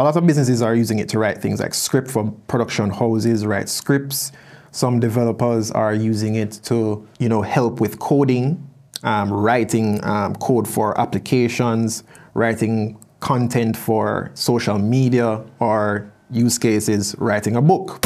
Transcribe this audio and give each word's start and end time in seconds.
a 0.00 0.02
lot 0.02 0.16
of 0.16 0.26
businesses 0.26 0.62
are 0.62 0.74
using 0.74 0.98
it 0.98 1.10
to 1.10 1.18
write 1.18 1.38
things 1.38 1.60
like 1.60 1.74
script 1.74 2.10
for 2.10 2.30
production 2.48 2.88
houses, 2.88 3.44
write 3.44 3.68
scripts. 3.68 4.32
Some 4.70 4.98
developers 4.98 5.70
are 5.70 5.92
using 5.92 6.36
it 6.36 6.58
to, 6.64 7.06
you 7.18 7.28
know, 7.28 7.42
help 7.42 7.80
with 7.82 7.98
coding, 7.98 8.66
um, 9.02 9.30
writing 9.30 10.02
um, 10.04 10.36
code 10.36 10.66
for 10.66 10.98
applications, 10.98 12.02
writing 12.32 12.98
content 13.20 13.76
for 13.76 14.30
social 14.32 14.78
media, 14.78 15.44
or 15.58 16.10
use 16.30 16.56
cases 16.56 17.14
writing 17.18 17.56
a 17.56 17.60
book. 17.60 18.02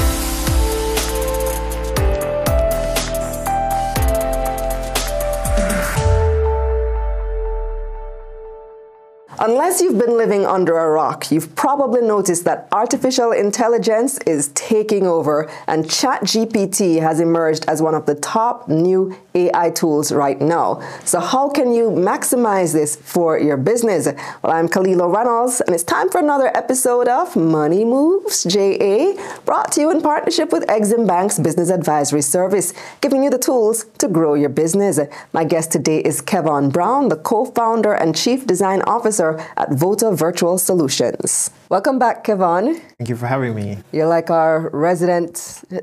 Unless 9.47 9.83
you've 9.83 9.99
been 9.99 10.17
living 10.17 10.47
under 10.47 10.79
a 10.79 10.89
rock, 10.89 11.31
you've 11.31 11.55
probably 11.55 12.01
noticed 12.01 12.47
that 12.47 12.67
artificial 12.73 13.31
intelligence 13.31 14.16
is 14.27 14.48
taking 14.55 15.07
over 15.07 15.51
and 15.66 15.85
ChatGPT 15.85 16.98
has 17.02 17.21
emerged 17.21 17.66
as 17.69 17.83
one 17.83 17.95
of 17.95 18.07
the 18.07 18.15
top 18.15 18.71
new 18.71 19.15
AI 19.34 19.70
tools 19.70 20.12
right 20.12 20.41
now. 20.41 20.80
So 21.05 21.20
how 21.20 21.48
can 21.48 21.73
you 21.73 21.91
maximize 21.91 22.73
this 22.73 22.97
for 22.97 23.38
your 23.38 23.57
business? 23.57 24.07
Well, 24.43 24.52
I'm 24.52 24.69
Kalilah 24.69 25.15
Reynolds 25.15 25.60
and 25.60 25.74
it's 25.74 25.84
time 25.84 26.09
for 26.10 26.20
another 26.20 26.48
episode 26.57 27.09
of 27.09 27.37
Money 27.37 27.84
Moves 27.84 28.45
JA, 28.45 29.15
brought 29.45 29.73
to 29.73 29.80
you 29.80 29.91
in 29.91 30.01
partnership 30.01 30.52
with 30.52 30.66
Exim 30.66 31.07
Bank's 31.07 31.38
Business 31.38 31.70
Advisory 31.70 32.23
Service, 32.23 32.73
giving 33.01 33.23
you 33.23 33.30
the 33.30 33.38
tools 33.38 33.87
to 33.98 34.09
grow 34.09 34.34
your 34.34 34.51
business. 34.51 34.98
My 35.33 35.45
guest 35.45 35.73
today 35.73 36.01
is 36.01 36.21
Kevon 36.21 36.73
Brown, 36.73 37.09
the 37.09 37.16
co-founder 37.16 37.93
and 37.93 38.16
chief 38.16 38.46
design 38.46 38.82
officer 38.82 39.05
Officer 39.05 39.38
at 39.57 39.73
Voto 39.73 40.15
Virtual 40.15 40.57
Solutions. 40.57 41.51
Welcome 41.69 41.98
back, 41.98 42.24
Kevon. 42.24 42.80
Thank 42.98 43.10
you 43.10 43.16
for 43.16 43.27
having 43.27 43.55
me. 43.55 43.79
You're 43.93 44.07
like 44.07 44.30
our 44.30 44.71
resident 44.71 45.35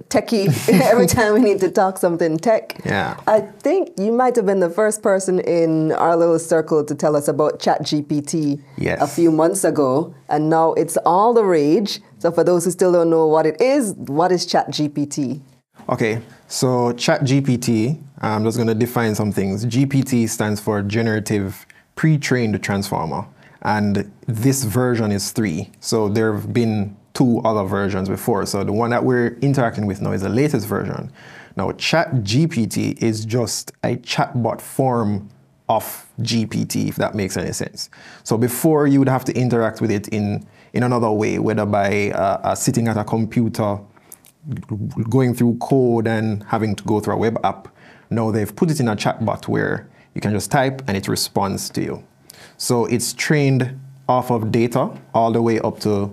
techie 0.10 0.48
every 0.82 1.06
time 1.06 1.34
we 1.34 1.42
need 1.42 1.60
to 1.60 1.70
talk 1.70 1.98
something 1.98 2.38
tech. 2.38 2.82
Yeah. 2.84 3.20
Uh, 3.28 3.41
I 3.42 3.52
think 3.54 3.98
you 3.98 4.12
might 4.12 4.36
have 4.36 4.46
been 4.46 4.60
the 4.60 4.70
first 4.70 5.02
person 5.02 5.40
in 5.40 5.94
our 5.94 6.16
little 6.16 6.38
circle 6.38 6.86
to 6.86 6.94
tell 6.94 7.16
us 7.16 7.28
about 7.28 7.60
ChatGPT 7.60 8.62
yes. 8.78 9.02
a 9.02 9.08
few 9.08 9.32
months 9.32 9.64
ago, 9.64 10.14
and 10.30 10.48
now 10.48 10.74
it's 10.74 10.96
all 10.98 11.34
the 11.34 11.44
rage. 11.44 12.02
So, 12.20 12.32
for 12.32 12.44
those 12.44 12.66
who 12.66 12.72
still 12.72 12.92
don't 12.92 13.10
know 13.10 13.26
what 13.26 13.48
it 13.48 13.60
is, 13.60 13.94
what 13.94 14.32
is 14.32 14.46
ChatGPT? 14.46 15.42
Okay, 15.90 16.22
so 16.48 16.94
ChatGPT, 16.94 18.00
I'm 18.20 18.44
just 18.44 18.58
going 18.58 18.68
to 18.68 18.76
define 18.76 19.16
some 19.16 19.32
things. 19.32 19.66
GPT 19.66 20.30
stands 20.30 20.62
for 20.62 20.84
Generative 20.84 21.66
pre-trained 21.96 22.64
transformer 22.64 23.26
and 23.64 24.12
this 24.28 24.64
version 24.64 25.12
is 25.12 25.32
three. 25.32 25.72
So 25.80 26.10
there 26.10 26.34
have 26.34 26.54
been 26.54 26.96
two 27.14 27.40
other 27.40 27.64
versions 27.64 28.08
before. 28.08 28.46
So 28.46 28.64
the 28.64 28.74
one 28.74 28.92
that 28.92 29.04
we're 29.04 29.38
interacting 29.42 29.86
with 29.86 30.02
now 30.02 30.12
is 30.12 30.22
the 30.22 30.30
latest 30.30 30.68
version. 30.68 31.12
Now 31.62 31.70
ChatGPT 31.74 33.04
is 33.04 33.24
just 33.24 33.72
a 33.84 33.96
chatbot 33.98 34.60
form 34.60 35.30
of 35.70 36.10
GPT, 36.20 36.90
if 36.90 36.96
that 36.96 37.14
makes 37.14 37.38
any 37.38 37.54
sense. 37.54 37.92
So 38.24 38.36
before 38.36 38.88
you 38.88 38.98
would 38.98 39.08
have 39.08 39.24
to 39.26 39.34
interact 39.36 39.80
with 39.80 39.92
it 39.92 40.08
in, 40.08 40.44
in 40.74 40.82
another 40.82 41.12
way, 41.12 41.38
whether 41.38 41.68
by 41.68 42.14
uh, 42.14 42.42
uh, 42.44 42.56
sitting 42.56 42.88
at 42.88 42.98
a 42.98 43.04
computer, 43.04 43.78
going 45.08 45.36
through 45.36 45.60
code 45.60 46.08
and 46.08 46.42
having 46.46 46.76
to 46.78 46.84
go 46.84 47.00
through 47.00 47.14
a 47.14 47.18
web 47.18 47.38
app. 47.44 47.68
Now 48.10 48.32
they've 48.32 48.56
put 48.56 48.72
it 48.72 48.80
in 48.80 48.88
a 48.88 48.96
chatbot 48.96 49.48
where 49.48 49.88
you 50.16 50.22
can 50.22 50.32
just 50.32 50.50
type 50.50 50.82
and 50.88 50.98
it 50.98 51.08
responds 51.08 51.70
to 51.70 51.84
you. 51.84 52.04
So 52.58 52.86
it's 52.88 53.14
trained 53.14 53.80
off 54.10 54.32
of 54.32 54.52
data 54.52 54.90
all 55.14 55.32
the 55.32 55.44
way 55.44 55.60
up 55.60 55.80
to 55.82 56.10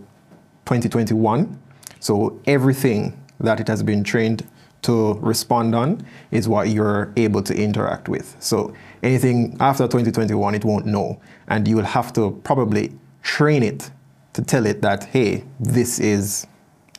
2021. 0.67 1.59
So 2.01 2.39
everything 2.47 3.19
that 3.41 3.61
it 3.61 3.69
has 3.69 3.83
been 3.83 4.05
trained 4.05 4.47
to 4.83 5.15
respond 5.15 5.75
on 5.75 6.07
is 6.31 6.49
what 6.49 6.69
you're 6.69 7.13
able 7.17 7.43
to 7.43 7.55
interact 7.55 8.09
with. 8.09 8.37
So 8.39 8.75
anything 9.03 9.57
after 9.61 9.85
2021, 9.85 10.55
it 10.55 10.65
won't 10.65 10.87
know. 10.87 11.21
And 11.49 11.67
you 11.67 11.77
will 11.77 11.85
have 11.85 12.13
to 12.15 12.41
probably 12.45 12.93
train 13.23 13.63
it 13.63 13.91
to 14.35 14.43
tell 14.43 14.67
it 14.67 14.83
that, 14.83 15.05
hey, 15.05 15.45
this 15.59 15.99
is 15.99 16.47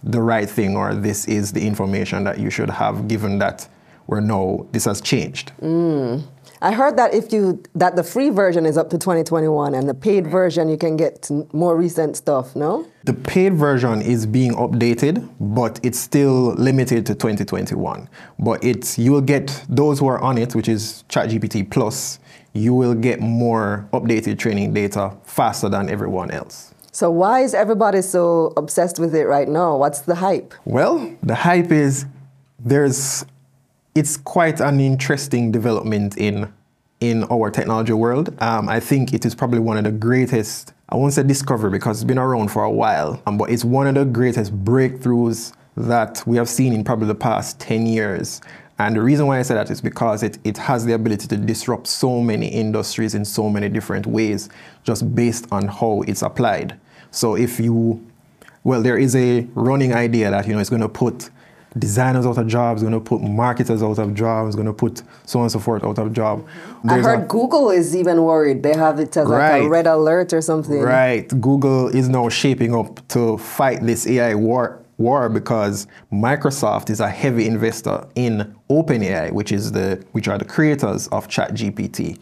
the 0.03 0.21
right 0.21 0.49
thing 0.49 0.75
or 0.75 0.93
this 0.93 1.27
is 1.27 1.51
the 1.51 1.65
information 1.65 2.23
that 2.23 2.39
you 2.39 2.49
should 2.49 2.69
have 2.69 3.07
given 3.07 3.39
that 3.39 3.67
we're 4.07 4.21
now, 4.21 4.65
this 4.71 4.85
has 4.85 5.01
changed. 5.01 5.51
Mm. 5.61 6.23
I 6.61 6.73
heard 6.73 6.97
that 6.97 7.13
if 7.13 7.31
you 7.31 7.63
that 7.75 7.95
the 7.95 8.03
free 8.03 8.29
version 8.29 8.65
is 8.65 8.77
up 8.77 8.89
to 8.89 8.97
2021 8.97 9.73
and 9.73 9.87
the 9.87 9.93
paid 9.93 10.27
version 10.27 10.67
you 10.67 10.77
can 10.77 10.97
get 10.97 11.29
more 11.53 11.77
recent 11.77 12.17
stuff, 12.17 12.55
no? 12.55 12.85
The 13.05 13.13
paid 13.13 13.53
version 13.53 14.01
is 14.01 14.25
being 14.25 14.53
updated, 14.55 15.29
but 15.39 15.79
it's 15.83 15.97
still 15.97 16.53
limited 16.55 17.05
to 17.05 17.15
2021. 17.15 18.09
But 18.39 18.63
it's 18.63 18.99
you 18.99 19.13
will 19.13 19.21
get 19.21 19.65
those 19.69 19.99
who 19.99 20.07
are 20.07 20.19
on 20.19 20.37
it, 20.37 20.53
which 20.53 20.67
is 20.67 21.05
ChatGPT 21.07 21.69
Plus, 21.69 22.19
you 22.53 22.73
will 22.73 22.93
get 22.93 23.21
more 23.21 23.87
updated 23.93 24.37
training 24.37 24.73
data 24.73 25.15
faster 25.23 25.69
than 25.69 25.89
everyone 25.89 26.29
else. 26.31 26.73
So 26.91 27.09
why 27.09 27.41
is 27.41 27.53
everybody 27.53 28.01
so 28.01 28.51
obsessed 28.57 28.99
with 28.99 29.15
it 29.15 29.25
right 29.25 29.47
now? 29.47 29.77
What's 29.77 30.01
the 30.01 30.15
hype? 30.15 30.53
Well, 30.65 31.15
the 31.23 31.35
hype 31.35 31.71
is 31.71 32.05
there's 32.59 33.25
it's 33.95 34.17
quite 34.17 34.59
an 34.59 34.79
interesting 34.79 35.51
development 35.51 36.17
in 36.17 36.51
in 36.99 37.23
our 37.25 37.49
technology 37.49 37.93
world. 37.93 38.35
Um, 38.41 38.67
I 38.67 38.79
think 38.79 39.13
it 39.13 39.25
is 39.25 39.33
probably 39.33 39.59
one 39.59 39.77
of 39.77 39.85
the 39.85 39.91
greatest, 39.91 40.73
I 40.89 40.97
won't 40.97 41.13
say 41.13 41.23
discovery 41.23 41.71
because 41.71 41.97
it's 41.97 42.03
been 42.03 42.19
around 42.19 42.49
for 42.49 42.63
a 42.63 42.71
while, 42.71 43.21
um, 43.25 43.37
but 43.37 43.49
it's 43.49 43.63
one 43.63 43.87
of 43.87 43.95
the 43.95 44.05
greatest 44.05 44.53
breakthroughs 44.65 45.53
that 45.77 46.21
we 46.27 46.35
have 46.35 46.49
seen 46.49 46.73
in 46.73 46.83
probably 46.83 47.07
the 47.07 47.15
past 47.15 47.59
10 47.61 47.85
years. 47.85 48.41
And 48.79 48.95
the 48.95 49.01
reason 49.01 49.27
why 49.27 49.39
I 49.39 49.41
say 49.43 49.55
that 49.55 49.71
is 49.71 49.81
because 49.81 50.23
it, 50.23 50.39
it 50.43 50.57
has 50.57 50.85
the 50.85 50.93
ability 50.93 51.27
to 51.27 51.37
disrupt 51.37 51.87
so 51.87 52.21
many 52.21 52.47
industries 52.47 53.15
in 53.15 53.23
so 53.23 53.49
many 53.49 53.69
different 53.69 54.05
ways, 54.05 54.49
just 54.83 55.15
based 55.15 55.47
on 55.51 55.67
how 55.67 56.03
it's 56.07 56.21
applied. 56.21 56.79
So 57.11 57.35
if 57.35 57.59
you, 57.59 58.05
well, 58.63 58.81
there 58.81 58.97
is 58.97 59.15
a 59.15 59.47
running 59.53 59.93
idea 59.93 60.31
that, 60.31 60.47
you 60.47 60.53
know, 60.53 60.59
it's 60.59 60.69
going 60.69 60.81
to 60.81 60.89
put 60.89 61.29
designers 61.77 62.25
out 62.25 62.37
of 62.37 62.47
jobs, 62.47 62.81
going 62.81 62.93
to 62.93 62.99
put 62.99 63.21
marketers 63.21 63.83
out 63.83 63.99
of 63.99 64.13
jobs, 64.13 64.55
going 64.55 64.67
to 64.67 64.73
put 64.73 65.03
so 65.25 65.39
on 65.39 65.43
and 65.43 65.51
so 65.51 65.59
forth 65.59 65.83
out 65.83 65.99
of 65.99 66.13
job. 66.13 66.45
There's 66.83 67.05
I 67.05 67.09
heard 67.09 67.23
a, 67.23 67.27
Google 67.27 67.69
is 67.69 67.95
even 67.95 68.23
worried. 68.23 68.63
They 68.63 68.75
have 68.75 68.99
it 68.99 69.15
as 69.15 69.27
right, 69.27 69.59
like 69.59 69.63
a 69.63 69.69
red 69.69 69.87
alert 69.87 70.33
or 70.33 70.41
something. 70.41 70.81
Right. 70.81 71.27
Google 71.39 71.87
is 71.89 72.09
now 72.09 72.29
shaping 72.29 72.73
up 72.73 73.07
to 73.09 73.37
fight 73.37 73.81
this 73.81 74.07
AI 74.07 74.35
war 74.35 74.83
war 74.97 75.29
because 75.29 75.87
Microsoft 76.11 76.89
is 76.89 76.99
a 76.99 77.09
heavy 77.09 77.47
investor 77.47 78.05
in 78.15 78.53
OpenAI, 78.69 79.31
which 79.31 79.51
is 79.51 79.71
the 79.71 80.03
which 80.11 80.27
are 80.27 80.37
the 80.37 80.45
creators 80.45 81.07
of 81.07 81.27
ChatGPT, 81.27 82.19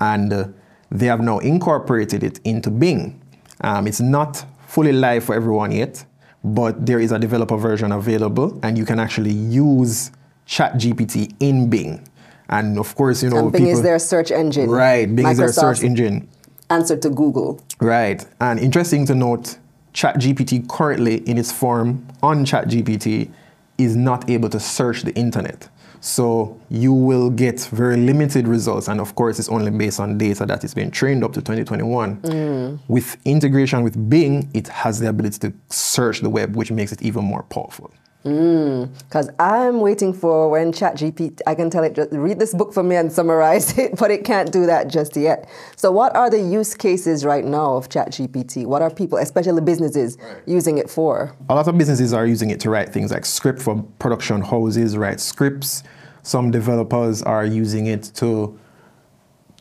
and 0.00 0.32
uh, 0.32 0.48
they 0.90 1.06
have 1.06 1.20
now 1.20 1.38
incorporated 1.38 2.22
it 2.22 2.40
into 2.44 2.70
Bing. 2.70 3.20
Um, 3.62 3.86
it's 3.86 4.00
not 4.00 4.44
fully 4.66 4.92
live 4.92 5.24
for 5.24 5.34
everyone 5.34 5.72
yet, 5.72 6.04
but 6.42 6.86
there 6.86 6.98
is 6.98 7.12
a 7.12 7.18
developer 7.18 7.56
version 7.56 7.92
available 7.92 8.58
and 8.62 8.78
you 8.78 8.84
can 8.84 8.98
actually 8.98 9.32
use 9.32 10.10
ChatGPT 10.46 11.34
in 11.40 11.68
Bing. 11.68 12.06
And 12.48 12.78
of 12.78 12.94
course, 12.96 13.22
you 13.22 13.30
know, 13.30 13.38
and 13.38 13.52
Bing 13.52 13.62
people, 13.62 13.72
is 13.78 13.82
their 13.82 13.98
search 13.98 14.30
engine. 14.30 14.68
Right, 14.68 15.14
Bing 15.14 15.26
is 15.26 15.38
their 15.38 15.52
search 15.52 15.82
engine. 15.82 16.28
Answer 16.68 16.96
to 16.96 17.10
Google. 17.10 17.60
Right. 17.80 18.24
And 18.40 18.58
interesting 18.58 19.06
to 19.06 19.14
note, 19.14 19.58
ChatGPT 19.94 20.68
currently 20.68 21.16
in 21.28 21.38
its 21.38 21.52
form 21.52 22.06
on 22.22 22.44
ChatGPT 22.44 23.30
is 23.78 23.96
not 23.96 24.28
able 24.28 24.48
to 24.50 24.60
search 24.60 25.02
the 25.02 25.14
internet. 25.14 25.68
So 26.00 26.58
you 26.70 26.92
will 26.92 27.30
get 27.30 27.60
very 27.72 27.96
limited 27.96 28.48
results. 28.48 28.88
And 28.88 29.00
of 29.00 29.14
course, 29.14 29.38
it's 29.38 29.48
only 29.48 29.70
based 29.70 30.00
on 30.00 30.16
data 30.18 30.46
that 30.46 30.64
is 30.64 30.74
being 30.74 30.90
trained 30.90 31.22
up 31.22 31.32
to 31.34 31.40
2021. 31.40 32.16
Mm. 32.22 32.78
With 32.88 33.16
integration 33.24 33.82
with 33.82 34.08
Bing, 34.08 34.50
it 34.54 34.68
has 34.68 34.98
the 34.98 35.08
ability 35.08 35.38
to 35.40 35.52
search 35.68 36.20
the 36.20 36.30
web, 36.30 36.56
which 36.56 36.70
makes 36.70 36.92
it 36.92 37.02
even 37.02 37.24
more 37.24 37.42
powerful. 37.44 37.92
Because 38.22 39.28
mm, 39.28 39.34
I'm 39.38 39.80
waiting 39.80 40.12
for 40.12 40.50
when 40.50 40.72
ChatGPT, 40.72 41.40
I 41.46 41.54
can 41.54 41.70
tell 41.70 41.82
it, 41.84 41.94
just 41.94 42.12
read 42.12 42.38
this 42.38 42.52
book 42.52 42.74
for 42.74 42.82
me 42.82 42.96
and 42.96 43.10
summarize 43.10 43.78
it, 43.78 43.96
but 43.96 44.10
it 44.10 44.24
can't 44.24 44.52
do 44.52 44.66
that 44.66 44.88
just 44.88 45.16
yet. 45.16 45.48
So, 45.76 45.90
what 45.90 46.14
are 46.14 46.28
the 46.28 46.40
use 46.40 46.74
cases 46.74 47.24
right 47.24 47.44
now 47.44 47.76
of 47.76 47.88
ChatGPT? 47.88 48.66
What 48.66 48.82
are 48.82 48.90
people, 48.90 49.16
especially 49.16 49.62
businesses, 49.62 50.18
right. 50.20 50.42
using 50.46 50.76
it 50.76 50.90
for? 50.90 51.34
A 51.48 51.54
lot 51.54 51.66
of 51.66 51.78
businesses 51.78 52.12
are 52.12 52.26
using 52.26 52.50
it 52.50 52.60
to 52.60 52.70
write 52.70 52.90
things 52.90 53.10
like 53.10 53.24
script 53.24 53.60
for 53.62 53.82
production 53.98 54.42
houses, 54.42 54.98
write 54.98 55.20
scripts. 55.20 55.82
Some 56.22 56.50
developers 56.50 57.22
are 57.22 57.46
using 57.46 57.86
it 57.86 58.10
to, 58.16 58.58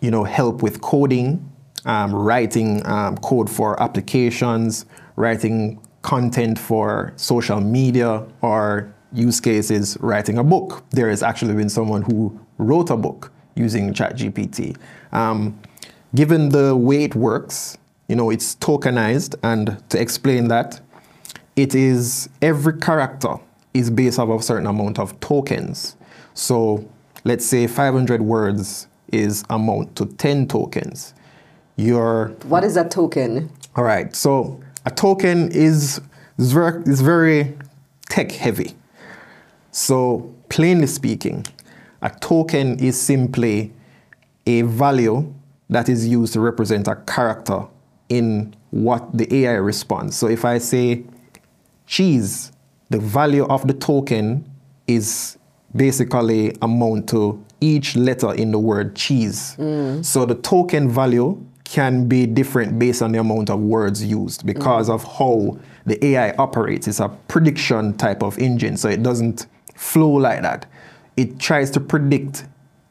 you 0.02 0.12
know, 0.12 0.26
help 0.26 0.62
with 0.62 0.82
coding, 0.82 1.50
um, 1.86 2.14
writing 2.14 2.86
um, 2.86 3.16
code 3.20 3.50
for 3.50 3.82
applications, 3.82 4.86
writing 5.16 5.80
content 6.02 6.58
for 6.58 7.14
social 7.16 7.60
media 7.62 8.26
or 8.42 8.94
use 9.12 9.40
cases 9.40 9.98
writing 10.00 10.38
a 10.38 10.44
book. 10.44 10.84
There 10.92 11.10
has 11.10 11.24
actually 11.24 11.56
been 11.56 11.70
someone 11.70 12.02
who 12.04 12.40
wrote 12.58 12.90
a 12.90 12.98
book 12.98 13.32
using 13.56 13.94
ChatGPT. 13.94 14.78
Um, 15.12 15.60
given 16.16 16.50
the 16.50 16.76
way 16.76 17.04
it 17.04 17.16
works, 17.16 17.78
you 18.08 18.16
know, 18.16 18.30
it's 18.30 18.56
tokenized. 18.56 19.36
And 19.44 19.82
to 19.90 20.02
explain 20.02 20.48
that, 20.48 20.80
it 21.56 21.76
is 21.76 22.30
every 22.42 22.78
character 22.80 23.36
is 23.74 23.90
based 23.90 24.20
off 24.20 24.30
of 24.30 24.40
a 24.40 24.44
certain 24.44 24.68
amount 24.68 25.00
of 25.00 25.20
tokens. 25.20 25.96
So 26.34 26.88
let's 27.24 27.46
say 27.46 27.68
500 27.68 28.22
words 28.22 28.88
is 29.12 29.44
amount 29.50 29.96
to 29.98 30.06
10 30.06 30.48
tokens. 30.48 31.14
Your 31.76 32.30
what 32.44 32.64
is 32.64 32.76
a 32.78 32.88
token? 32.88 33.52
All 33.76 33.84
right. 33.84 34.14
So 34.16 34.62
a 34.86 34.92
token 34.92 35.52
is 35.52 36.02
is 36.38 36.54
very, 36.54 36.82
is 36.84 37.02
very 37.02 37.58
tech 38.10 38.32
heavy. 38.32 38.76
So 39.72 40.34
plainly 40.50 40.88
speaking, 40.88 41.46
a 42.02 42.10
token 42.10 42.80
is 42.80 43.00
simply 43.00 43.74
a 44.48 44.64
value 44.64 45.34
that 45.70 45.90
is 45.90 46.08
used 46.08 46.34
to 46.34 46.40
represent 46.40 46.88
a 46.88 46.96
character 46.96 47.68
in 48.08 48.56
what 48.72 49.16
the 49.16 49.28
AI 49.44 49.54
responds. 49.54 50.16
So 50.16 50.28
if 50.28 50.46
I 50.46 50.58
say 50.58 51.04
cheese, 51.86 52.52
the 52.90 53.00
value 53.00 53.46
of 53.46 53.68
the 53.68 53.74
token 53.74 54.50
is 54.88 55.38
basically 55.76 56.56
amount 56.62 57.10
to 57.10 57.44
each 57.62 57.96
letter 57.96 58.34
in 58.34 58.52
the 58.52 58.60
word 58.60 58.96
cheese. 58.96 59.56
Mm. 59.60 60.04
So 60.04 60.26
the 60.26 60.36
token 60.36 60.90
value 60.90 61.46
can 61.72 62.08
be 62.08 62.26
different 62.26 62.80
based 62.80 63.02
on 63.02 63.12
the 63.12 63.20
amount 63.20 63.50
of 63.50 63.60
words 63.60 64.04
used 64.04 64.44
because 64.44 64.90
mm. 64.90 64.96
of 64.96 65.04
how 65.04 65.58
the 65.86 66.04
AI 66.04 66.32
operates. 66.38 66.88
It's 66.88 67.00
a 67.00 67.10
prediction 67.28 67.96
type 67.96 68.24
of 68.24 68.40
engine, 68.40 68.76
so 68.76 68.90
it 68.90 69.04
doesn't 69.04 69.46
flow 69.76 70.10
like 70.10 70.42
that. 70.42 70.66
It 71.16 71.40
tries 71.40 71.70
to 71.72 71.80
predict 71.80 72.46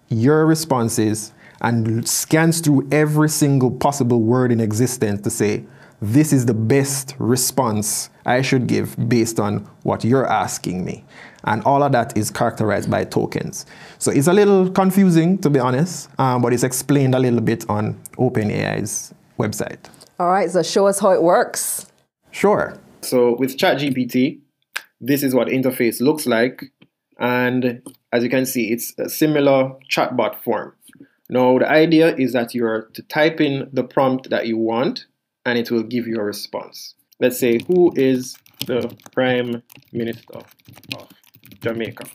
your 0.08 0.46
responses 0.46 1.32
and 1.60 2.08
scans 2.08 2.60
through 2.60 2.88
every 2.92 3.28
single 3.28 3.70
possible 3.70 4.22
word 4.22 4.52
in 4.52 4.60
existence 4.60 5.22
to 5.22 5.30
say, 5.30 5.64
this 6.00 6.32
is 6.32 6.46
the 6.46 6.54
best 6.54 7.16
response 7.18 8.10
I 8.24 8.42
should 8.42 8.68
give 8.68 8.96
based 9.08 9.40
on 9.40 9.68
what 9.82 10.04
you're 10.04 10.26
asking 10.26 10.84
me. 10.84 11.04
And 11.44 11.62
all 11.64 11.82
of 11.82 11.92
that 11.92 12.16
is 12.16 12.30
characterized 12.30 12.90
by 12.90 13.04
tokens. 13.04 13.66
So 13.98 14.10
it's 14.10 14.26
a 14.26 14.32
little 14.32 14.70
confusing, 14.70 15.38
to 15.38 15.50
be 15.50 15.58
honest, 15.58 16.08
um, 16.18 16.42
but 16.42 16.52
it's 16.52 16.64
explained 16.64 17.14
a 17.14 17.18
little 17.18 17.40
bit 17.40 17.68
on 17.68 17.94
OpenAI's 18.16 19.14
website. 19.38 19.78
All 20.18 20.28
right, 20.28 20.50
so 20.50 20.62
show 20.62 20.86
us 20.86 20.98
how 20.98 21.10
it 21.12 21.22
works. 21.22 21.86
Sure. 22.30 22.76
So 23.02 23.36
with 23.36 23.56
ChatGPT, 23.56 24.40
this 25.00 25.22
is 25.22 25.34
what 25.34 25.48
interface 25.48 26.00
looks 26.00 26.26
like. 26.26 26.64
And 27.18 27.82
as 28.12 28.24
you 28.24 28.30
can 28.30 28.46
see, 28.46 28.72
it's 28.72 28.94
a 28.98 29.08
similar 29.08 29.72
chatbot 29.90 30.42
form. 30.42 30.74
Now, 31.30 31.58
the 31.58 31.70
idea 31.70 32.16
is 32.16 32.32
that 32.32 32.54
you're 32.54 32.88
to 32.94 33.02
type 33.02 33.40
in 33.40 33.68
the 33.72 33.84
prompt 33.84 34.30
that 34.30 34.46
you 34.46 34.56
want 34.56 35.06
and 35.44 35.58
it 35.58 35.70
will 35.70 35.82
give 35.82 36.06
you 36.06 36.18
a 36.18 36.22
response. 36.22 36.94
Let's 37.20 37.38
say, 37.38 37.60
who 37.66 37.92
is 37.96 38.36
the 38.66 38.94
Prime 39.12 39.62
Minister 39.92 40.34
of 40.34 40.44
Jamaica? 41.60 42.06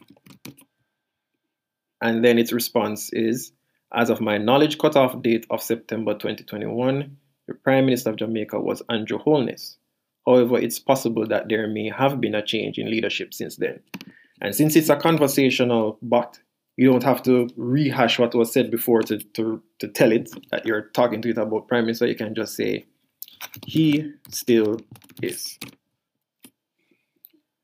And 2.02 2.24
then 2.24 2.38
its 2.38 2.52
response 2.52 3.12
is, 3.14 3.54
as 3.94 4.10
of 4.10 4.20
my 4.20 4.38
knowledge 4.38 4.78
cutoff 4.78 5.22
date 5.22 5.46
of 5.50 5.62
September 5.62 6.14
2021, 6.14 7.18
the 7.48 7.54
Prime 7.54 7.86
Minister 7.86 8.10
of 8.10 8.18
Jamaica 8.18 8.60
was 8.60 8.82
Andrew 8.90 9.18
Holness. 9.18 9.78
However, 10.26 10.58
it's 10.58 10.80
possible 10.80 11.28
that 11.28 11.50
there 11.50 11.68
may 11.68 11.90
have 11.90 12.20
been 12.20 12.36
a 12.36 12.46
change 12.46 12.78
in 12.78 12.90
leadership 12.90 13.34
since 13.34 13.58
then. 13.58 13.80
And 14.42 14.56
since 14.56 14.76
it's 14.76 14.90
a 14.90 14.96
conversational 14.96 15.98
bot, 16.02 16.40
you 16.76 16.90
don't 16.90 17.04
have 17.04 17.22
to 17.24 17.50
rehash 17.56 18.20
what 18.20 18.34
was 18.34 18.52
said 18.52 18.72
before 18.72 19.04
to, 19.04 19.20
to, 19.20 19.62
to 19.80 19.88
tell 19.88 20.12
it 20.12 20.30
that 20.52 20.66
you're 20.66 20.90
talking 20.90 21.22
to 21.22 21.30
it 21.30 21.38
about 21.38 21.68
Prime 21.68 21.86
Minister. 21.86 22.08
You 22.08 22.16
can 22.16 22.34
just 22.34 22.56
say, 22.56 22.86
he 23.66 24.12
still 24.30 24.80
is. 25.22 25.60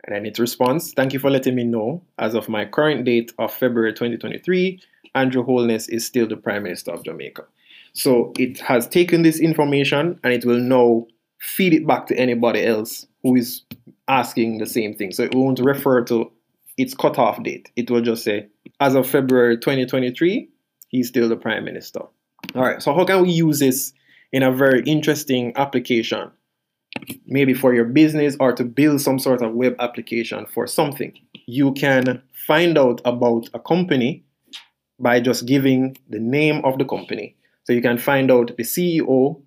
And 0.10 0.16
then 0.16 0.26
its 0.26 0.40
response, 0.40 0.92
thank 0.92 1.14
you 1.14 1.20
for 1.20 1.30
letting 1.30 1.54
me 1.54 1.64
know. 1.64 2.02
As 2.18 2.34
of 2.34 2.50
my 2.50 2.66
current 2.66 3.06
date 3.06 3.32
of 3.38 3.54
February 3.54 3.94
2023, 3.94 4.82
Andrew 5.14 5.44
Holness 5.44 5.88
is 5.88 6.04
still 6.04 6.28
the 6.28 6.36
Prime 6.36 6.64
Minister 6.64 6.90
of 6.90 7.04
Jamaica. 7.04 7.44
So 7.94 8.34
it 8.40 8.60
has 8.62 8.88
taken 8.88 9.22
this 9.22 9.40
information 9.40 10.20
and 10.24 10.34
it 10.34 10.46
will 10.46 10.60
now 10.60 11.06
feed 11.38 11.76
it 11.76 11.86
back 11.86 12.08
to 12.08 12.18
anybody 12.18 12.66
else 12.66 13.06
who 13.22 13.36
is 13.36 13.62
asking 14.08 14.58
the 14.58 14.66
same 14.66 14.96
thing. 14.96 15.12
So 15.12 15.22
it 15.22 15.36
won't 15.36 15.60
refer 15.60 16.04
to 16.06 16.32
its 16.76 16.96
cutoff 16.96 17.44
date. 17.44 17.70
It 17.76 17.92
will 17.92 18.02
just 18.02 18.24
say, 18.24 18.48
as 18.80 18.96
of 18.96 19.08
February 19.08 19.60
2023, 19.60 20.50
he's 20.88 21.08
still 21.08 21.30
the 21.30 21.36
Prime 21.36 21.66
Minister. 21.66 22.02
All 22.56 22.64
right, 22.64 22.82
so 22.82 22.96
how 22.96 23.06
can 23.06 23.22
we 23.22 23.30
use 23.30 23.60
this 23.60 23.94
in 24.32 24.42
a 24.42 24.52
very 24.52 24.82
interesting 24.88 25.54
application? 25.56 26.32
Maybe 27.32 27.54
for 27.54 27.76
your 27.76 27.86
business 27.86 28.36
or 28.40 28.54
to 28.54 28.64
build 28.64 29.02
some 29.02 29.20
sort 29.20 29.44
of 29.44 29.54
web 29.54 29.76
application 29.80 30.48
for 30.48 30.66
something. 30.66 31.14
You 31.46 31.74
can 31.74 32.24
find 32.48 32.76
out 32.76 33.02
about 33.06 33.50
a 33.54 33.60
company 33.60 34.24
by 35.00 35.20
just 35.20 35.46
giving 35.46 35.96
the 36.10 36.20
name 36.20 36.66
of 36.66 36.80
the 36.80 36.86
company. 36.86 37.36
So 37.66 37.74
you 37.74 37.84
can 37.84 38.00
find 38.00 38.32
out 38.32 38.58
the 38.58 38.64
CEO, 38.64 39.42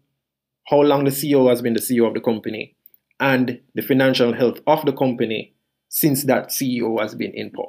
how 0.69 0.81
long 0.81 1.05
the 1.05 1.11
CEO 1.11 1.51
has 1.51 1.61
been 1.61 1.75
the 1.75 1.81
CEO 1.81 2.07
of 2.07 2.15
the 2.15 2.21
company, 2.21 2.77
and 3.19 3.61
the 3.75 3.83
financial 3.83 4.33
health 4.33 4.61
of 4.69 4.85
the 4.87 4.93
company 4.93 5.53
since 5.89 6.23
that 6.25 6.51
CEO 6.51 7.01
has 7.01 7.17
been 7.17 7.33
in 7.33 7.51
power. 7.51 7.67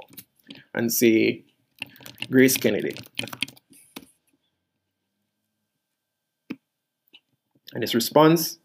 And 0.75 0.94
say 0.94 1.44
Grace 2.30 2.56
Kennedy. 2.56 2.95
And 7.74 7.83
its 7.83 7.95
response 7.95 8.60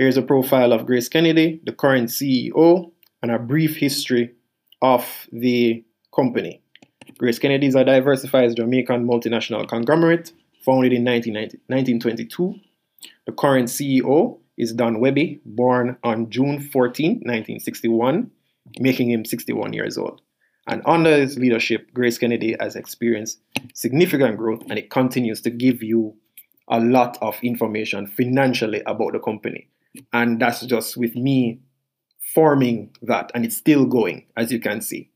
here's 0.00 0.16
a 0.16 0.22
profile 0.22 0.72
of 0.72 0.86
Grace 0.86 1.10
Kennedy, 1.10 1.60
the 1.64 1.72
current 1.72 2.08
CEO, 2.08 2.90
and 3.22 3.30
a 3.30 3.38
brief 3.38 3.76
history 3.76 4.32
of 4.80 5.04
the 5.30 5.84
company. 6.14 6.62
Grace 7.18 7.38
Kennedy 7.38 7.66
is 7.66 7.74
a 7.74 7.84
diversified 7.84 8.56
Jamaican 8.56 9.06
multinational 9.06 9.68
conglomerate 9.68 10.32
founded 10.64 10.94
in 10.94 11.04
1922 11.04 12.54
the 13.26 13.32
current 13.32 13.68
CEO 13.68 14.38
is 14.56 14.72
Don 14.72 14.96
Wehby, 14.96 15.40
born 15.44 15.98
on 16.02 16.30
June 16.30 16.60
14, 16.60 17.12
1961, 17.16 18.30
making 18.78 19.10
him 19.10 19.26
61 19.26 19.74
years 19.74 19.98
old. 19.98 20.22
And 20.66 20.82
under 20.86 21.14
his 21.14 21.38
leadership, 21.38 21.92
Grace 21.92 22.16
Kennedy 22.16 22.56
has 22.58 22.74
experienced 22.74 23.40
significant 23.74 24.38
growth 24.38 24.62
and 24.70 24.78
it 24.78 24.88
continues 24.88 25.42
to 25.42 25.50
give 25.50 25.82
you 25.82 26.14
a 26.68 26.80
lot 26.80 27.18
of 27.20 27.38
information 27.42 28.06
financially 28.06 28.82
about 28.86 29.12
the 29.12 29.18
company. 29.18 29.68
And 30.12 30.40
that's 30.40 30.64
just 30.66 30.96
with 30.96 31.16
me 31.16 31.60
forming 32.34 32.90
that, 33.02 33.30
and 33.34 33.44
it's 33.44 33.56
still 33.56 33.84
going, 33.84 34.26
as 34.36 34.52
you 34.52 34.60
can 34.60 34.80
see. 34.80 35.10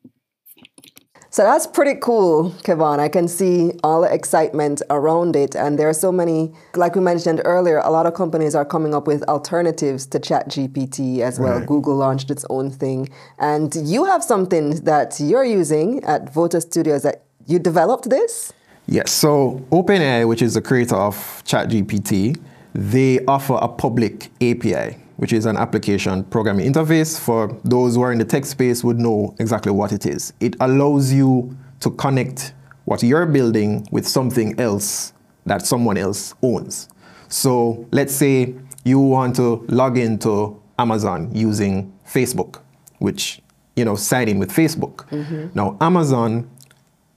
So 1.30 1.42
that's 1.42 1.66
pretty 1.66 1.98
cool, 2.00 2.50
Kevon. 2.62 3.00
I 3.00 3.08
can 3.08 3.26
see 3.26 3.72
all 3.82 4.02
the 4.02 4.14
excitement 4.14 4.82
around 4.88 5.34
it. 5.34 5.56
And 5.56 5.76
there 5.76 5.88
are 5.88 5.94
so 5.94 6.12
many, 6.12 6.54
like 6.76 6.94
we 6.94 7.00
mentioned 7.00 7.42
earlier, 7.44 7.78
a 7.78 7.90
lot 7.90 8.06
of 8.06 8.14
companies 8.14 8.54
are 8.54 8.64
coming 8.64 8.94
up 8.94 9.08
with 9.08 9.24
alternatives 9.24 10.06
to 10.06 10.20
ChatGPT 10.20 11.18
as 11.20 11.40
well. 11.40 11.58
Right. 11.58 11.66
Google 11.66 11.96
launched 11.96 12.30
its 12.30 12.44
own 12.50 12.70
thing. 12.70 13.08
And 13.40 13.74
you 13.74 14.04
have 14.04 14.22
something 14.22 14.84
that 14.84 15.18
you're 15.18 15.44
using 15.44 16.04
at 16.04 16.32
Voto 16.32 16.60
Studios 16.60 17.02
that 17.02 17.24
you 17.46 17.58
developed 17.58 18.10
this? 18.10 18.52
Yes. 18.86 19.10
So 19.10 19.66
OpenAI, 19.72 20.28
which 20.28 20.40
is 20.40 20.54
the 20.54 20.62
creator 20.62 20.94
of 20.94 21.16
ChatGPT, 21.44 22.40
they 22.74 23.24
offer 23.26 23.58
a 23.60 23.68
public 23.68 24.30
API 24.42 24.98
which 25.16 25.32
is 25.32 25.46
an 25.46 25.56
application 25.56 26.24
programming 26.24 26.70
interface. 26.72 27.18
For 27.18 27.56
those 27.64 27.94
who 27.94 28.02
are 28.02 28.12
in 28.12 28.18
the 28.18 28.24
tech 28.24 28.44
space 28.44 28.82
would 28.82 28.98
know 28.98 29.34
exactly 29.38 29.72
what 29.72 29.92
it 29.92 30.06
is. 30.06 30.32
It 30.40 30.56
allows 30.60 31.12
you 31.12 31.56
to 31.80 31.90
connect 31.90 32.52
what 32.84 33.02
you're 33.02 33.26
building 33.26 33.86
with 33.90 34.06
something 34.06 34.58
else 34.60 35.12
that 35.46 35.66
someone 35.66 35.96
else 35.96 36.34
owns. 36.42 36.88
So 37.28 37.86
let's 37.90 38.14
say 38.14 38.54
you 38.84 38.98
want 38.98 39.36
to 39.36 39.64
log 39.68 39.98
into 39.98 40.60
Amazon 40.78 41.30
using 41.34 41.92
Facebook, 42.06 42.60
which, 42.98 43.40
you 43.76 43.84
know, 43.84 43.96
sign 43.96 44.28
in 44.28 44.38
with 44.38 44.50
Facebook. 44.50 45.08
Mm-hmm. 45.08 45.48
Now, 45.54 45.76
Amazon 45.80 46.50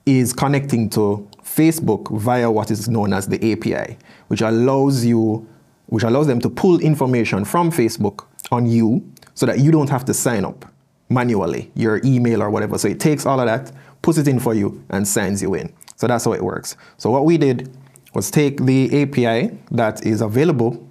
is 0.06 0.34
connecting 0.34 0.90
to 0.92 1.28
Facebook 1.58 2.16
via 2.20 2.50
what 2.52 2.70
is 2.70 2.88
known 2.88 3.14
as 3.14 3.28
the 3.28 3.52
API, 3.52 3.98
which 4.28 4.42
allows 4.42 5.04
you 5.04 5.48
which 5.88 6.04
allows 6.04 6.28
them 6.28 6.40
to 6.42 6.50
pull 6.50 6.80
information 6.82 7.46
from 7.46 7.72
Facebook 7.72 8.26
on 8.52 8.66
you 8.66 9.10
so 9.34 9.46
that 9.46 9.60
you 9.60 9.72
don't 9.72 9.90
have 9.90 10.04
to 10.06 10.14
sign 10.14 10.44
up 10.46 10.66
manually, 11.10 11.72
your 11.76 12.02
email 12.04 12.44
or 12.44 12.50
whatever. 12.50 12.78
So 12.78 12.90
it 12.90 13.00
takes 13.00 13.26
all 13.26 13.40
of 13.40 13.46
that, 13.46 13.72
puts 14.02 14.18
it 14.18 14.28
in 14.28 14.40
for 14.40 14.54
you, 14.54 14.84
and 14.90 15.08
signs 15.08 15.42
you 15.42 15.54
in. 15.54 15.74
So 15.96 16.08
that's 16.08 16.26
how 16.26 16.34
it 16.34 16.44
works. 16.44 16.76
So 16.98 17.10
what 17.10 17.26
we 17.26 17.38
did 17.38 17.74
was 18.14 18.30
take 18.30 18.66
the 18.66 19.02
API 19.02 19.58
that 19.72 20.06
is 20.06 20.22
available 20.22 20.86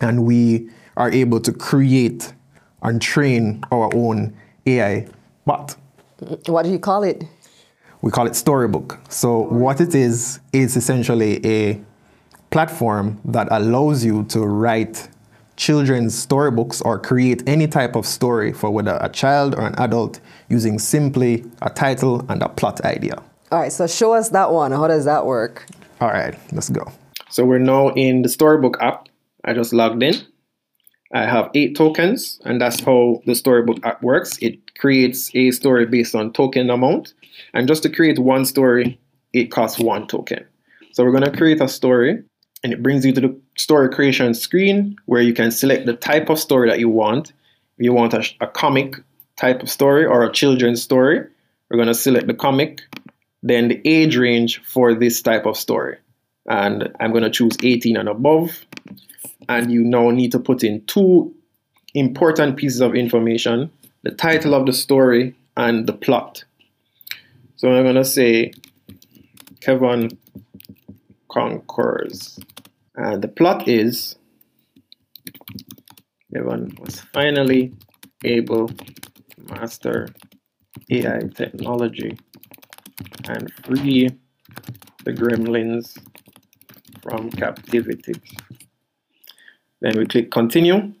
and 0.00 0.24
we 0.24 0.70
are 0.96 1.10
able 1.10 1.40
to 1.40 1.52
create 1.52 2.32
and 2.82 3.00
train 3.00 3.64
our 3.70 3.90
own 3.94 4.36
AI 4.66 5.08
bot. 5.46 5.76
What 6.46 6.62
do 6.62 6.70
you 6.70 6.78
call 6.78 7.02
it? 7.02 7.24
We 8.02 8.10
call 8.10 8.26
it 8.26 8.34
Storybook. 8.34 8.98
So 9.08 9.38
what 9.38 9.80
it 9.80 9.94
is 9.94 10.40
is 10.52 10.76
essentially 10.76 11.40
a 11.46 11.80
platform 12.50 13.20
that 13.24 13.46
allows 13.50 14.04
you 14.04 14.24
to 14.24 14.40
write 14.40 15.08
children's 15.56 16.18
storybooks 16.18 16.80
or 16.82 16.98
create 16.98 17.42
any 17.46 17.68
type 17.68 17.94
of 17.94 18.04
story 18.04 18.52
for 18.52 18.70
whether 18.72 18.98
a 19.00 19.08
child 19.08 19.54
or 19.54 19.66
an 19.66 19.74
adult 19.78 20.18
using 20.48 20.80
simply 20.80 21.44
a 21.62 21.70
title 21.70 22.26
and 22.28 22.42
a 22.42 22.48
plot 22.48 22.80
idea. 22.84 23.22
All 23.52 23.60
right, 23.60 23.70
so 23.70 23.86
show 23.86 24.12
us 24.14 24.30
that 24.30 24.50
one. 24.50 24.72
How 24.72 24.88
does 24.88 25.04
that 25.04 25.24
work? 25.24 25.66
All 26.00 26.08
right, 26.08 26.36
let's 26.50 26.70
go. 26.70 26.90
So 27.30 27.44
we're 27.44 27.58
now 27.58 27.90
in 27.90 28.22
the 28.22 28.28
Storybook 28.28 28.82
app. 28.82 29.08
I 29.44 29.54
just 29.54 29.72
logged 29.72 30.02
in. 30.02 30.14
I 31.12 31.24
have 31.26 31.50
eight 31.54 31.76
tokens, 31.76 32.40
and 32.44 32.60
that's 32.60 32.80
how 32.80 33.20
the 33.26 33.34
Storybook 33.34 33.84
app 33.84 34.02
works. 34.02 34.38
It 34.40 34.78
creates 34.78 35.30
a 35.34 35.50
story 35.50 35.84
based 35.84 36.14
on 36.14 36.32
token 36.32 36.70
amount. 36.70 37.12
And 37.52 37.68
just 37.68 37.82
to 37.82 37.90
create 37.90 38.18
one 38.18 38.46
story, 38.46 38.98
it 39.34 39.50
costs 39.50 39.78
one 39.78 40.06
token. 40.06 40.44
So 40.92 41.04
we're 41.04 41.12
going 41.12 41.24
to 41.24 41.36
create 41.36 41.60
a 41.60 41.68
story, 41.68 42.22
and 42.64 42.72
it 42.72 42.82
brings 42.82 43.04
you 43.04 43.12
to 43.12 43.20
the 43.20 43.40
story 43.56 43.90
creation 43.90 44.32
screen 44.32 44.96
where 45.06 45.20
you 45.20 45.34
can 45.34 45.50
select 45.50 45.84
the 45.84 45.94
type 45.94 46.30
of 46.30 46.38
story 46.38 46.68
that 46.70 46.78
you 46.78 46.88
want. 46.88 47.32
If 47.78 47.84
you 47.84 47.92
want 47.92 48.14
a, 48.14 48.24
a 48.40 48.46
comic 48.46 48.96
type 49.36 49.62
of 49.62 49.70
story 49.70 50.06
or 50.06 50.24
a 50.24 50.32
children's 50.32 50.82
story, 50.82 51.26
we're 51.68 51.76
going 51.76 51.88
to 51.88 51.94
select 51.94 52.26
the 52.26 52.34
comic, 52.34 52.82
then 53.42 53.68
the 53.68 53.80
age 53.84 54.16
range 54.16 54.62
for 54.64 54.94
this 54.94 55.20
type 55.20 55.44
of 55.44 55.56
story. 55.58 55.98
And 56.46 56.94
I'm 57.00 57.12
going 57.12 57.24
to 57.24 57.30
choose 57.30 57.56
18 57.62 57.96
and 57.96 58.08
above 58.08 58.64
and 59.48 59.70
you 59.72 59.84
now 59.84 60.10
need 60.10 60.32
to 60.32 60.38
put 60.38 60.64
in 60.64 60.84
two 60.86 61.34
important 61.94 62.56
pieces 62.56 62.80
of 62.80 62.94
information 62.94 63.70
the 64.02 64.10
title 64.10 64.54
of 64.54 64.66
the 64.66 64.72
story 64.72 65.34
and 65.56 65.86
the 65.86 65.92
plot. 65.92 66.44
So 67.56 67.70
I'm 67.70 67.84
going 67.84 67.94
to 67.94 68.04
say 68.04 68.52
Kevin 69.60 70.18
conquers. 71.28 72.40
And 72.96 73.22
the 73.22 73.28
plot 73.28 73.68
is 73.68 74.16
Kevin 76.34 76.76
was 76.80 77.00
finally 77.12 77.72
able 78.24 78.68
to 78.68 78.84
master 79.48 80.08
AI 80.90 81.20
technology 81.34 82.18
and 83.28 83.52
free 83.64 84.10
the 85.04 85.12
gremlins 85.12 85.98
from 87.02 87.30
captivity. 87.30 88.14
Then 89.82 89.98
we 89.98 90.06
click 90.06 90.30
continue 90.30 90.92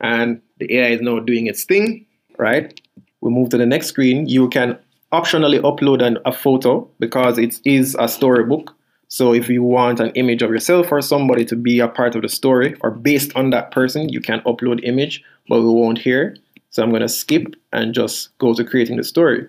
and 0.00 0.40
the 0.58 0.76
AI 0.76 0.88
is 0.88 1.00
now 1.02 1.20
doing 1.20 1.46
its 1.46 1.64
thing, 1.64 2.06
right? 2.38 2.80
We 3.20 3.30
move 3.30 3.50
to 3.50 3.58
the 3.58 3.66
next 3.66 3.88
screen. 3.88 4.26
You 4.26 4.48
can 4.48 4.78
optionally 5.12 5.60
upload 5.60 6.02
an, 6.02 6.18
a 6.24 6.32
photo 6.32 6.88
because 6.98 7.38
it 7.38 7.60
is 7.64 7.94
a 7.98 8.08
storybook. 8.08 8.74
So 9.08 9.34
if 9.34 9.48
you 9.48 9.62
want 9.62 10.00
an 10.00 10.10
image 10.10 10.42
of 10.42 10.50
yourself 10.50 10.90
or 10.90 11.02
somebody 11.02 11.44
to 11.46 11.56
be 11.56 11.80
a 11.80 11.88
part 11.88 12.14
of 12.14 12.22
the 12.22 12.28
story 12.30 12.74
or 12.80 12.90
based 12.90 13.36
on 13.36 13.50
that 13.50 13.72
person, 13.72 14.08
you 14.08 14.20
can 14.20 14.40
upload 14.40 14.80
image, 14.84 15.22
but 15.48 15.60
we 15.60 15.68
won't 15.68 15.98
here. 15.98 16.34
So 16.70 16.82
I'm 16.82 16.90
going 16.90 17.02
to 17.02 17.08
skip 17.08 17.54
and 17.72 17.94
just 17.94 18.36
go 18.38 18.54
to 18.54 18.64
creating 18.64 18.96
the 18.96 19.04
story. 19.04 19.46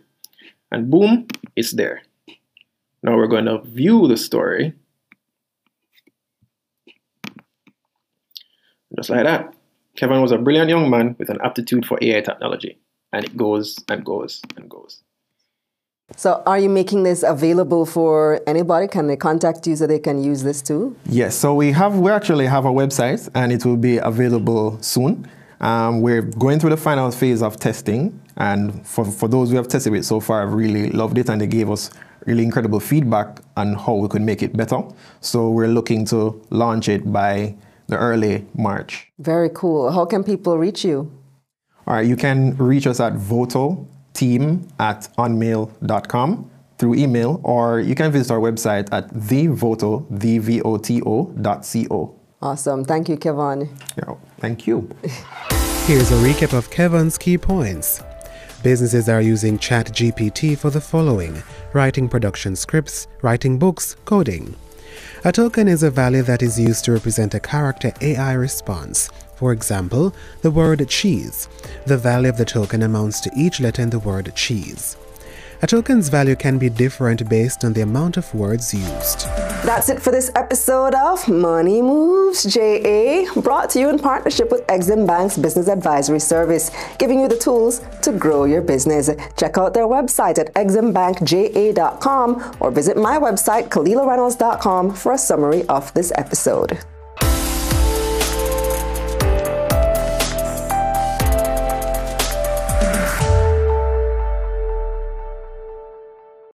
And 0.72 0.90
boom, 0.90 1.28
it's 1.56 1.72
there. 1.72 2.02
Now 3.04 3.16
we're 3.16 3.28
going 3.28 3.46
to 3.46 3.62
view 3.62 4.08
the 4.08 4.18
story. 4.18 4.74
Just 9.00 9.10
like 9.10 9.24
that. 9.24 9.54
Kevin 9.96 10.22
was 10.22 10.34
a 10.34 10.38
brilliant 10.38 10.70
young 10.70 10.90
man 10.90 11.16
with 11.18 11.30
an 11.30 11.38
aptitude 11.42 11.86
for 11.86 11.98
AI 12.02 12.20
technology. 12.20 12.78
And 13.14 13.24
it 13.24 13.38
goes 13.38 13.78
and 13.88 14.04
goes 14.04 14.42
and 14.58 14.70
goes. 14.70 15.02
So, 16.18 16.44
are 16.46 16.60
you 16.60 16.68
making 16.68 17.04
this 17.04 17.24
available 17.24 17.86
for 17.86 18.42
anybody? 18.46 18.90
Can 18.90 19.08
they 19.08 19.16
contact 19.16 19.66
you 19.68 19.78
so 19.78 19.88
they 19.88 20.00
can 20.00 20.22
use 20.22 20.44
this 20.44 20.62
too? 20.62 20.98
Yes. 21.06 21.34
So 21.36 21.54
we 21.54 21.72
have 21.72 21.98
we 21.98 22.12
actually 22.12 22.48
have 22.48 22.66
a 22.66 22.72
website, 22.72 23.30
and 23.36 23.54
it 23.54 23.64
will 23.66 23.78
be 23.78 23.98
available 24.00 24.82
soon. 24.82 25.30
Um, 25.62 26.02
we're 26.02 26.24
going 26.24 26.60
through 26.60 26.72
the 26.72 26.78
final 26.78 27.10
phase 27.12 27.42
of 27.42 27.58
testing, 27.58 28.20
and 28.36 28.86
for, 28.86 29.06
for 29.06 29.30
those 29.30 29.50
who 29.50 29.56
have 29.56 29.70
tested 29.70 29.94
it 29.94 30.04
so 30.04 30.20
far, 30.20 30.42
I've 30.42 30.54
really 30.54 30.90
loved 30.90 31.18
it, 31.18 31.30
and 31.30 31.40
they 31.40 31.48
gave 31.48 31.70
us 31.70 31.90
really 32.26 32.44
incredible 32.44 32.82
feedback 32.82 33.40
on 33.56 33.76
how 33.76 33.94
we 33.94 34.10
could 34.10 34.24
make 34.24 34.44
it 34.44 34.58
better. 34.58 34.82
So 35.22 35.50
we're 35.50 35.68
looking 35.68 36.04
to 36.08 36.42
launch 36.50 36.90
it 36.90 37.10
by 37.10 37.56
the 37.90 37.98
early 37.98 38.46
March. 38.56 39.12
Very 39.20 39.50
cool. 39.54 39.92
How 39.92 40.06
can 40.06 40.24
people 40.24 40.58
reach 40.58 40.86
you? 40.86 41.12
All 41.88 41.96
right, 41.96 42.06
you 42.06 42.16
can 42.16 42.56
reach 42.58 42.88
us 42.88 43.00
at 43.00 43.14
voto 43.14 43.88
team 44.14 44.68
at 44.80 45.10
onmail.com 45.18 46.50
through 46.78 46.96
email, 46.96 47.42
or 47.44 47.80
you 47.80 47.96
can 47.96 48.12
visit 48.12 48.32
our 48.32 48.40
website 48.40 48.88
at 48.94 49.10
thevoto, 49.14 50.06
the-V-O-T-O 50.10 51.34
dot 51.42 51.66
C-O. 51.66 52.16
Awesome. 52.42 52.86
Thank 52.86 53.10
you, 53.10 53.18
Kevin. 53.18 53.70
Yeah, 53.98 54.16
thank 54.38 54.66
you. 54.66 54.90
Here's 55.86 56.12
a 56.12 56.16
recap 56.16 56.58
of 56.58 56.70
Kevin's 56.70 57.18
key 57.18 57.38
points. 57.38 58.02
Businesses 58.64 59.10
are 59.10 59.22
using 59.22 59.58
ChatGPT 59.58 60.58
for 60.58 60.70
the 60.70 60.82
following 60.82 61.42
writing 61.74 62.08
production 62.08 62.56
scripts, 62.56 63.08
writing 63.22 63.58
books, 63.58 63.96
coding. 64.06 64.56
A 65.24 65.32
token 65.32 65.68
is 65.68 65.84
a 65.84 65.92
value 65.92 66.24
that 66.24 66.42
is 66.42 66.60
used 66.60 66.86
to 66.86 66.92
represent 66.92 67.34
a 67.34 67.40
character 67.40 67.92
AI 68.02 68.34
response. 68.34 69.10
For 69.36 69.52
example, 69.54 70.14
the 70.42 70.52
word 70.52 70.88
cheese. 70.90 71.48
The 71.86 71.98
value 71.98 72.30
of 72.30 72.38
the 72.38 72.46
token 72.46 72.84
amounts 72.84 73.22
to 73.22 73.32
each 73.36 73.60
letter 73.60 73.82
in 73.82 73.90
the 73.90 74.00
word 74.00 74.34
cheese. 74.36 74.98
A 75.62 75.68
token's 75.68 76.08
value 76.08 76.38
can 76.38 76.58
be 76.58 76.70
different 76.70 77.28
based 77.28 77.66
on 77.66 77.74
the 77.74 77.82
amount 77.82 78.16
of 78.16 78.34
words 78.34 78.74
used. 78.74 79.26
That's 79.66 79.90
it 79.90 80.02
for 80.02 80.10
this 80.10 80.32
episode 80.34 80.96
of 80.96 81.28
Money 81.28 81.82
Moves 81.82 82.44
JA, 82.44 83.26
brought 83.42 83.70
to 83.72 83.80
you 83.82 83.90
in 83.90 84.00
partnership 84.00 84.52
with 84.52 84.66
Exim 84.68 85.06
Bank's 85.06 85.38
Business 85.38 85.68
Advisory 85.68 86.22
Service, 86.22 86.72
giving 86.98 87.20
you 87.20 87.28
the 87.28 87.38
tools 87.38 87.82
to 88.04 88.14
grow 88.14 88.46
your 88.46 88.62
business. 88.62 89.10
Check 89.36 89.58
out 89.58 89.74
their 89.74 89.84
website 89.84 90.40
at 90.40 90.54
eximbankja.com 90.54 92.56
or 92.62 92.72
visit 92.72 92.96
my 92.96 93.20
website, 93.20 93.68
KalilahReynolds.com, 93.68 94.94
for 94.94 95.12
a 95.12 95.18
summary 95.18 95.68
of 95.68 95.94
this 95.94 96.14
episode. 96.16 96.80